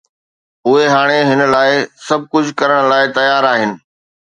اهي 0.67 0.85
هاڻي 0.93 1.19
هن 1.29 1.39
لاءِ 1.53 1.73
سڀ 2.07 2.21
ڪجهه 2.31 2.57
ڪرڻ 2.59 2.81
لاءِ 2.91 3.13
تيار 3.17 3.51
آهن. 3.53 3.79